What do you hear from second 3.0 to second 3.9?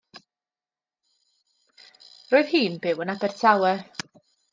yn Abertawe.